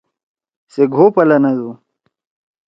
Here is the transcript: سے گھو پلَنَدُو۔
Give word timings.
سے 0.73 0.83
گھو 0.93 1.05
پلَنَدُو۔ 1.15 1.69